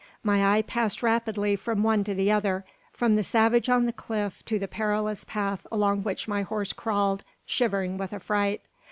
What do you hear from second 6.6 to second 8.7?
crawled, shivering with affright.